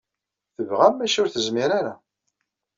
[0.55, 1.93] Tebɣa maca ur tezmir ara.